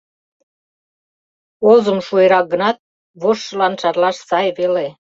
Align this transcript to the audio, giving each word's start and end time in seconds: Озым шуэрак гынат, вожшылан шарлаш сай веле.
Озым 1.71 1.99
шуэрак 2.07 2.45
гынат, 2.53 2.77
вожшылан 3.21 3.73
шарлаш 3.81 4.17
сай 4.29 4.47
веле. 4.57 4.87